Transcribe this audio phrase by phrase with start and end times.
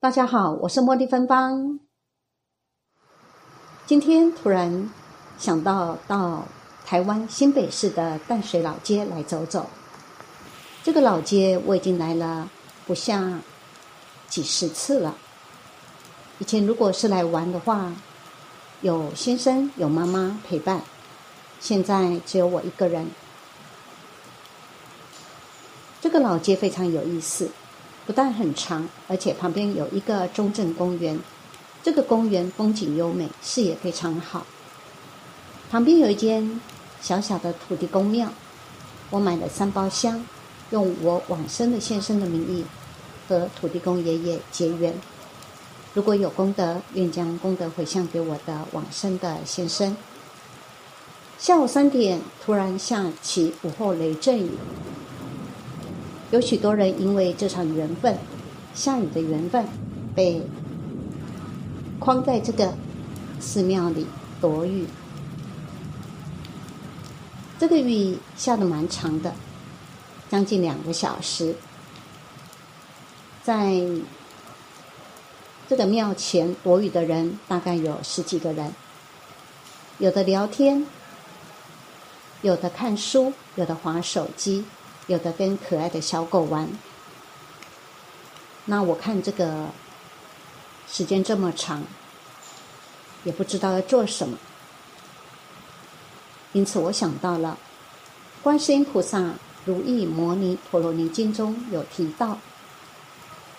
[0.00, 1.80] 大家好，我是茉莉芬芳。
[3.84, 4.88] 今天突然
[5.36, 6.46] 想到到
[6.86, 9.68] 台湾新北市的淡水老街来走走。
[10.84, 12.48] 这个老街我已经来了
[12.86, 13.40] 不下
[14.28, 15.16] 几十次了。
[16.38, 17.92] 以前如果是来玩的话，
[18.82, 20.80] 有先生有妈妈陪伴，
[21.58, 23.10] 现在只有我一个人。
[26.00, 27.50] 这个老街非常有意思。
[28.08, 31.20] 不但很长，而且旁边有一个中正公园。
[31.82, 34.46] 这个公园风景优美，视野非常好。
[35.70, 36.58] 旁边有一间
[37.02, 38.30] 小小的土地公庙，
[39.10, 40.24] 我买了三包香，
[40.70, 42.64] 用我往生的先生的名义
[43.28, 44.94] 和土地公爷爷结缘。
[45.92, 49.94] 如果有功德，愿将功德回向给我的往生的先生。
[51.36, 54.52] 下午三点，突然下起午后雷阵雨。
[56.30, 58.18] 有许多人因为这场缘分，
[58.74, 59.66] 下雨的缘分，
[60.14, 60.42] 被
[61.98, 62.74] 框在这个
[63.40, 64.06] 寺庙里
[64.40, 64.86] 躲雨。
[67.58, 69.32] 这个雨下的蛮长的，
[70.28, 71.56] 将近两个小时。
[73.42, 73.82] 在
[75.66, 78.74] 这个庙前躲雨的人大概有十几个人，
[79.98, 80.86] 有的聊天，
[82.42, 84.64] 有的看书，有的划手机。
[85.08, 86.68] 有的跟可爱的小狗玩，
[88.66, 89.66] 那我看这个
[90.86, 91.82] 时间这么长，
[93.24, 94.36] 也不知道要做什么，
[96.52, 97.58] 因此我想到了
[98.44, 99.32] 《观世音菩萨
[99.64, 102.38] 如意摩尼陀罗尼经》中有提到，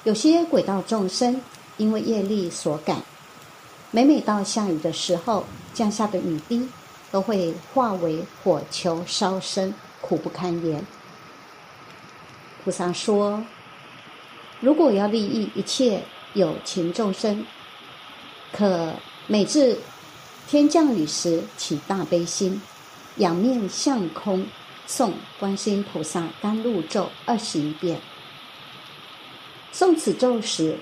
[0.04, 1.42] 有些鬼道众生
[1.78, 3.02] 因为业力所感，
[3.90, 6.70] 每每到下雨的时候，降下的雨滴
[7.10, 10.86] 都会化为火球烧身，苦不堪言。
[12.70, 13.44] 菩萨说
[14.62, 16.04] ：“如果要利益一切
[16.36, 17.44] 有情众生，
[18.54, 18.94] 可
[19.26, 19.80] 每至
[20.48, 22.62] 天降雨时起大悲心，
[23.16, 24.46] 仰面向空
[24.88, 28.00] 诵观世音菩萨甘露咒二十一遍。
[29.74, 30.78] 诵此咒时，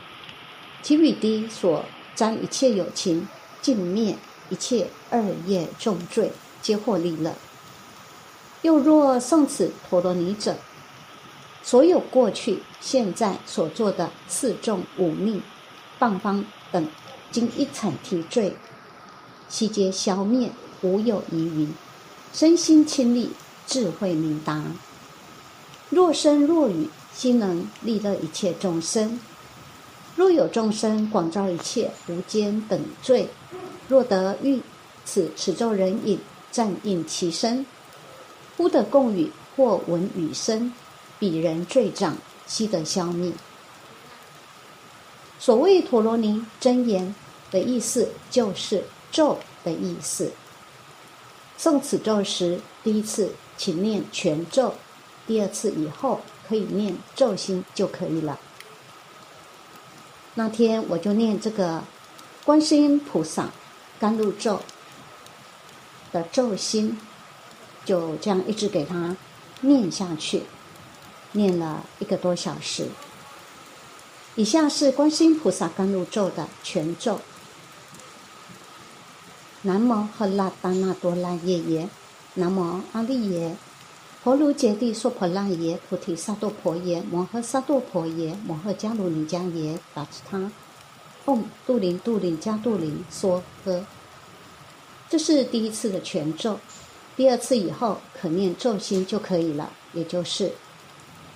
[0.81, 3.25] 其雨滴所沾一切有情，
[3.61, 4.17] 尽灭
[4.49, 7.33] 一切恶业重罪，皆获利乐。
[8.63, 10.57] 又若诵此陀罗尼者。”
[11.67, 15.41] 所有过去、现在所做的四众五逆、
[15.99, 16.87] 谤方等，
[17.29, 18.55] 经一层提罪，
[19.49, 20.49] 悉皆消灭，
[20.81, 21.73] 无有疑云，
[22.31, 23.31] 身心清利，
[23.67, 24.63] 智慧明达。
[25.89, 29.19] 若生若语，心能利乐一切众生；
[30.15, 33.27] 若有众生广招一切无间等罪，
[33.89, 34.61] 若得遇
[35.03, 36.17] 此持咒人影，
[36.49, 37.65] 暂应其身，
[38.55, 40.71] 忽得共语或闻语声。
[41.19, 43.31] 彼人罪障悉得消灭。
[45.39, 47.13] 所谓陀罗尼真言
[47.51, 50.31] 的意思，就是咒的意思。
[51.59, 54.75] 诵此咒时，第一次请念全咒，
[55.25, 58.39] 第二次以后可以念咒心就可以了。
[60.35, 61.83] 那天我就念这个
[62.45, 63.49] 观世音菩萨
[63.99, 64.61] 甘露咒
[66.11, 66.99] 的咒心，
[67.85, 69.17] 就这样一直给他
[69.61, 70.43] 念下去。
[71.37, 72.87] 念了一个多小时。
[74.35, 77.21] 以下是观世音菩萨甘露咒的全咒：
[79.61, 81.89] 南无赫拉达那多拉耶耶，
[82.33, 83.55] 南无阿利耶，
[84.23, 90.51] 婆卢揭谛娑婆那耶，菩提萨埵婆耶，摩诃萨埵婆耶，摩诃迦卢尼迦耶，达毗他，
[91.25, 93.03] 唵杜林杜林迦杜林。
[93.11, 93.83] 梭诃。
[95.09, 96.59] 这是第一次的全咒，
[97.15, 100.51] 第二次以后可念咒心就可以了，也就是。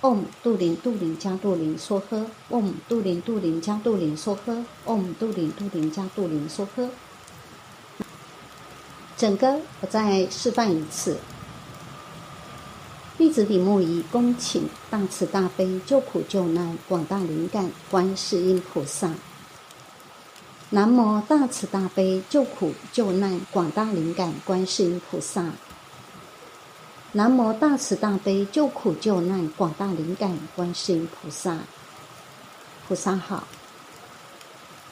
[0.02, 6.90] 嗡杜林杜林加杜林梭呵，嗡杜林杜林加杜林梭呵，嗡杜林杜林加杜林梭呵。
[9.16, 11.18] 整个我再示范一次。
[13.16, 19.12] 弟子李木仪恭请大慈大悲救苦救难广大灵感观世音菩萨。
[20.70, 25.52] 南无大慈大悲救苦救难广大灵感观世音菩萨。
[27.14, 31.58] 南无大慈大悲救苦救难广大灵感观世音菩萨，
[32.88, 33.46] 菩萨好，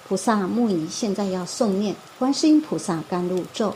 [0.06, 3.74] 菩萨木仪现在要诵念观世音菩萨甘露咒，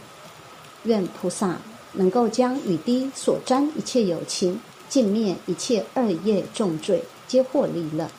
[0.82, 1.56] 愿菩萨
[1.94, 8.10] 能够将雨滴所沾一切有情，尽灭一切恶业重罪，皆获利乐。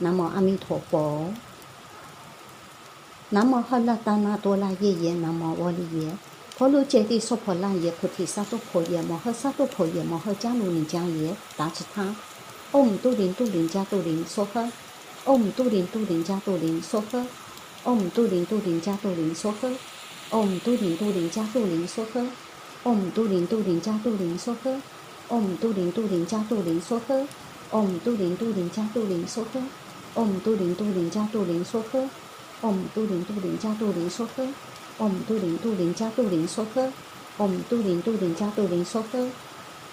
[0.00, 1.32] 南无阿弥陀佛，
[3.30, 6.12] 南无喝那达那多拉耶耶，南无阿利耶。
[6.56, 12.14] 婆卢揭谛娑婆那耶，菩提萨埵婆耶，摩诃萨埵婆耶，摩诃迦卢尼迦耶，达此他，
[12.72, 14.70] 唵杜林杜林迦杜林娑诃。
[15.26, 17.26] Om 杜林杜林加杜林梭呵
[17.82, 19.72] ，Om 杜林杜林加杜林梭呵
[20.30, 22.26] ，Om 杜林杜林加杜林梭呵
[22.84, 24.78] ，Om 杜林杜林加杜林梭呵
[25.30, 27.26] ，Om 杜林杜林加杜林梭呵
[27.72, 29.62] ，Om 杜林杜林加杜林梭呵
[30.14, 32.10] ，Om 杜林杜林加杜林梭呵
[32.60, 34.46] ，Om 杜林杜林加杜林梭呵
[34.98, 36.92] ，Om 杜林杜林加杜林梭呵
[37.38, 39.30] ，Om 杜林杜林加杜林梭呵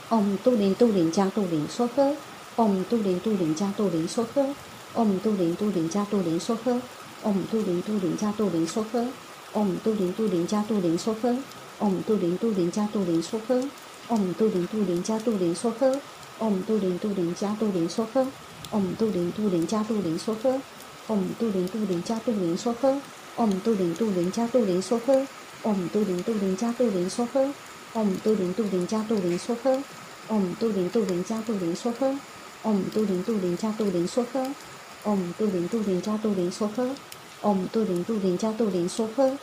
[0.10, 2.16] ，Om 杜林杜林加杜林梭呵
[2.56, 4.54] ，Om 杜林杜林加杜林梭呵。
[4.94, 6.82] Om 杜林杜林加杜林梭呵
[7.24, 9.08] ，Om 杜林杜林加杜林梭呵
[9.54, 11.38] ，Om 杜林杜林加杜林梭呵
[11.80, 13.62] ，Om 杜林杜林加杜林梭呵
[14.10, 15.98] ，Om 杜林杜林加杜林梭呵
[16.40, 18.28] ，Om 杜林杜林加杜林梭呵
[18.72, 20.60] ，Om 杜林杜林加杜林梭呵
[21.08, 23.02] ，Om 杜林杜林加杜林梭呵
[23.38, 25.28] ，Om 杜林杜林加杜林梭呵
[25.64, 27.54] ，Om 杜林杜林加杜林梭呵
[27.94, 29.84] ，Om 杜林杜林加杜林梭呵
[30.30, 32.16] ，Om 杜林杜林加杜林梭呵
[32.64, 34.56] ，Om 杜林杜林加杜林梭呵。
[35.04, 36.96] Om 杜林杜林加杜林梭呵
[37.42, 39.36] ，Om 杜林杜林加杜林梭呵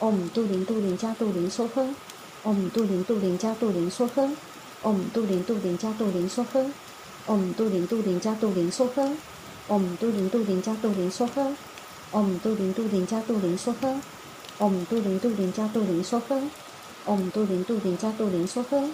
[0.00, 1.88] ，Om 杜林杜林加杜林梭呵
[2.42, 4.28] ，Om 杜林杜林加杜林梭呵
[4.82, 6.66] ，Om 杜林杜林加杜林梭呵
[7.28, 9.08] ，Om 杜林杜林加杜林梭呵
[9.68, 11.54] ，Om 杜林杜林加杜林梭呵
[12.12, 14.00] ，Om 杜林杜林加杜林梭呵
[14.58, 16.40] ，Om 杜林杜林加杜林梭呵
[17.06, 18.90] ，Om 杜林杜林加杜林梭呵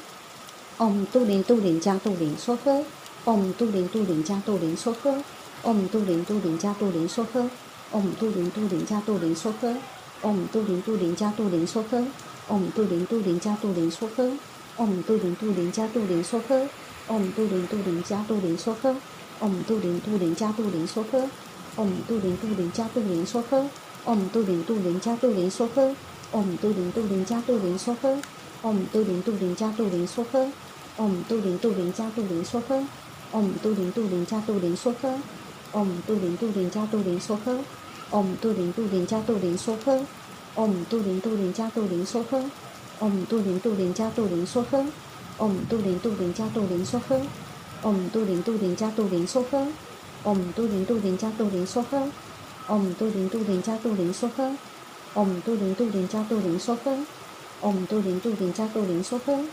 [0.79, 2.85] ，Om 杜林杜林加杜林梭呵
[3.25, 5.23] ，Om 杜林杜林加杜林梭呵。
[5.63, 7.51] Om 杜林杜林加杜林梭呵
[7.93, 9.77] ，Om 杜林杜林加杜林梭呵
[10.23, 12.07] ，Om 杜林杜林加杜林梭呵
[12.49, 14.39] ，Om 杜林杜林加杜林梭呵
[14.79, 16.67] ，Om 杜林杜林加杜林梭呵
[17.09, 18.97] ，Om 杜林杜林加杜林梭呵
[19.41, 21.29] ，Om 杜林杜林加杜林梭呵
[21.81, 23.67] ，Om 杜林杜林加杜林梭呵
[24.05, 25.97] ，Om 杜林杜林加杜林梭呵
[26.33, 28.21] ，Om 杜林杜林加杜林梭呵
[28.63, 30.53] ，Om 杜林杜林加杜林梭呵
[30.99, 32.85] ，Om 杜林杜林加杜林梭呵
[33.33, 35.19] ，Om 杜林杜林加杜林梭呵。
[35.73, 37.65] Om 杜林杜林加杜林梭呵
[38.11, 40.01] ，Om 杜林杜林加杜林梭呵
[40.57, 42.45] ，Om 杜林杜林加杜林梭呵
[42.99, 44.85] ，Om 杜林杜林加杜林梭呵
[45.39, 47.21] ，Om 杜林杜林加杜林梭呵
[47.83, 49.69] ，Om 杜林杜林加杜林梭呵
[50.25, 52.09] ，Om 杜林杜林加杜林梭呵
[52.69, 54.57] ，Om 杜林杜林加杜林梭呵
[55.15, 56.97] ，Om 杜林杜林加杜林梭呵
[57.63, 59.45] ，Om 杜林杜林加杜林梭呵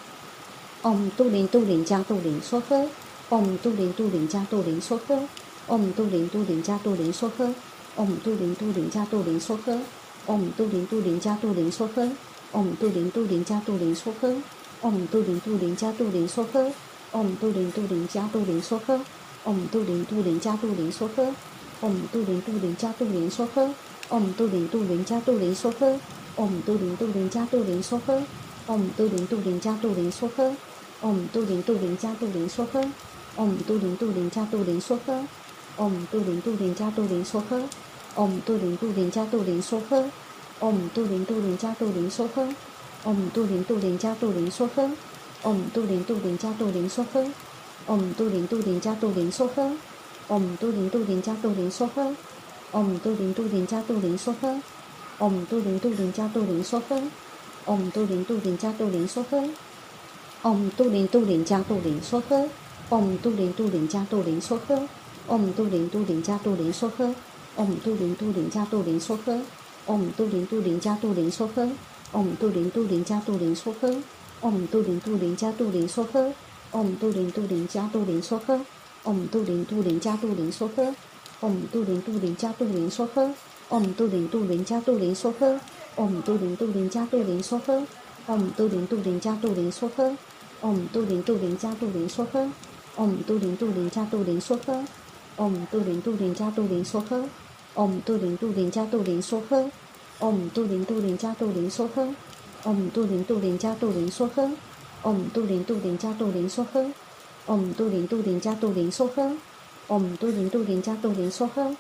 [0.84, 2.88] ，Om 杜林杜林加杜林梭呵
[3.30, 5.28] ，Om 杜林杜林加杜林梭呵。
[5.68, 7.54] Om 杜林杜林加杜林梭呵
[7.98, 9.78] ，Om 杜林杜林加杜林梭呵
[10.28, 12.08] ，Om 杜林杜林加杜林梭呵
[12.54, 14.34] ，Om 杜林杜林加杜林梭呵
[14.82, 16.72] ，Om 杜林杜林加杜林梭呵
[17.12, 19.02] ，Om 杜林杜林加杜林梭呵
[19.48, 21.24] ，Om 杜林杜林加杜林梭呵
[21.82, 23.70] ，Om 杜林杜林加杜林梭呵
[24.10, 26.00] ，Om 杜林杜林加杜林梭呵
[26.36, 28.22] ，Om 杜林杜林加杜林梭呵
[28.68, 30.56] ，Om 杜林杜林加杜林梭呵
[31.02, 32.84] ，Om 杜林杜林加杜林梭呵
[33.38, 35.28] ，Om 杜林杜林加杜林梭呵。
[35.78, 37.64] Om 杜林杜林加杜林梭呵
[38.16, 40.04] ，Om 杜林杜林加杜林梭呵
[40.60, 42.50] ，Om 杜林杜林加杜林梭呵
[43.04, 44.90] ，Om 杜林杜林加杜林梭呵
[45.44, 47.24] ，Om 杜林杜林加杜林梭呵
[47.88, 49.72] ，Om 杜林杜林加杜林梭呵
[50.28, 52.16] ，Om 杜林杜林加杜林梭呵
[52.72, 54.62] ，Om 杜林杜林加杜林梭呵
[55.20, 57.02] ，Om 杜林杜林加杜林梭呵
[57.66, 59.44] ，Om 杜林杜林加杜林梭呵
[60.44, 62.50] ，Om 杜林杜林加杜林梭呵
[62.90, 64.88] ，Om 杜林杜林加杜林梭呵。
[65.28, 67.12] Om 杜林杜林加杜林梭呵
[67.58, 69.42] ，Om 杜林杜林加杜林梭呵
[69.88, 71.70] ，Om 杜林杜林加杜林梭呵
[72.14, 73.90] ，Om 杜林杜林加杜林梭呵
[74.42, 76.32] ，Om 杜林杜林加杜林梭呵
[76.78, 78.62] ，Om 杜林杜林加杜林梭呵
[79.04, 80.94] ，Om 杜林杜林加杜林梭呵
[81.42, 83.34] ，Om 杜林杜林加杜林梭呵
[83.70, 85.60] ，Om 杜林杜林加杜林梭呵
[85.96, 87.88] ，Om 杜林杜林加杜林梭呵
[88.28, 90.16] ，Om 杜林杜林加杜林梭呵
[90.62, 92.52] ，Om 杜林杜林加杜林梭呵
[92.96, 94.86] ，Om 杜林杜林加杜林梭呵。
[95.38, 97.30] Om 杜林杜林加杜林梭呵
[97.76, 99.70] ，Om 杜林杜林加杜林梭呵
[100.20, 102.16] ，Om 杜林杜林加杜林梭呵
[102.64, 104.50] ，Om 杜林杜林加杜林梭呵
[105.04, 106.86] ，Om 杜林杜林加杜林梭呵
[107.48, 109.38] ，Om 杜林杜林加杜林梭呵
[109.88, 111.76] ，Om 杜林杜林加杜林梭呵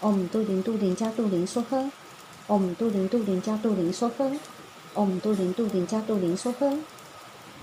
[0.00, 1.90] ，Om 杜林杜林加杜林梭呵
[2.48, 4.32] ，Om 杜林杜林加杜林梭呵
[4.94, 6.78] ，Om 杜林杜林加杜林梭呵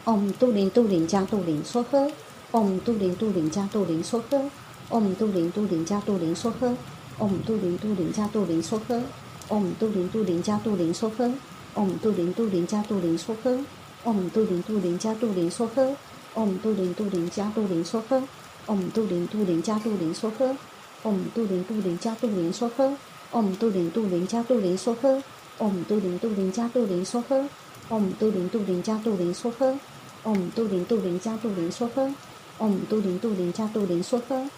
[0.05, 2.11] ，Om 杜林杜林加杜林梭呵
[2.51, 4.49] ，Om 杜林杜林加杜林梭呵。
[4.89, 6.75] Om 杜林杜林加杜林梭呵
[7.19, 9.01] ，Om 杜林杜林加杜林梭呵
[9.47, 11.31] ，Om 杜林杜林加杜林梭呵
[11.73, 13.57] ，Om 杜林杜林加杜林梭呵
[14.03, 15.95] ，Om 杜林杜林加杜林梭呵
[16.35, 18.23] ，Om 杜林杜林加杜林梭呵
[18.67, 20.55] ，Om 杜林杜林加杜林梭呵
[21.03, 22.97] ，Om 杜林杜林加杜林梭呵
[23.31, 25.21] ，Om 杜林杜林加杜林梭呵
[25.59, 27.49] ，Om 杜林杜林加杜林梭呵
[27.89, 29.77] ，Om 杜林杜林加杜林梭呵
[30.23, 32.13] ，Om 杜林杜林加杜林梭呵
[32.59, 34.49] ，Om 杜林杜林加杜林梭呵。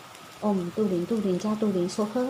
[0.41, 2.27] Om 杜林杜林加杜林梭呵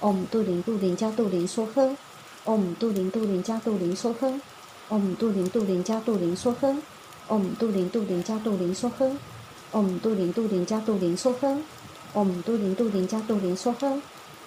[0.00, 1.96] Om 杜林杜林加杜林梭呵
[2.44, 4.30] ，Om 杜林杜林加杜林梭呵
[4.88, 6.76] ，Om 杜林杜林加杜林梭呵
[7.28, 9.10] ，Om 杜林杜林加杜林梭呵
[9.72, 11.58] ，Om 杜林杜林加杜林梭呵
[12.14, 14.00] ，Om 杜林杜林加杜林梭呵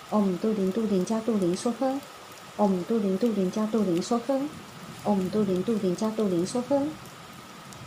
[0.09, 1.99] ，Om 杜林杜林加杜林梭呵
[2.57, 4.41] ，Om 杜林杜林加杜林梭呵
[5.03, 6.81] ，Om 杜林杜林加杜林梭呵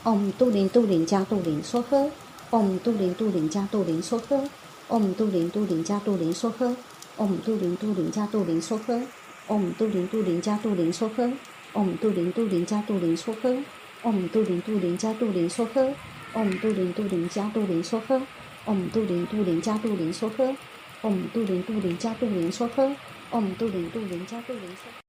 [0.05, 2.11] ，Om 杜林杜林加杜林梭呵
[2.51, 4.49] ，Om 杜林杜林加杜林梭呵
[4.89, 6.77] ，Om 杜林杜林加杜林梭呵。
[7.19, 9.01] Om 杜林杜林加杜林梭呵
[9.47, 11.31] ，Om 杜林杜林加杜林梭呵
[11.73, 13.51] ，Om 杜林杜林加杜林梭呵
[14.03, 15.95] ，Om 杜林杜林加杜林梭呵
[16.35, 18.23] ，Om 杜林杜林加杜林梭呵
[18.67, 20.57] ，Om 杜林杜林加杜林梭呵
[21.03, 22.95] ，Om 杜林杜林加杜林梭呵
[23.31, 25.02] ，Om 杜林杜林加杜林梭。